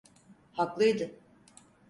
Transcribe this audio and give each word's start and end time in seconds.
Haklıydı. 0.51 1.11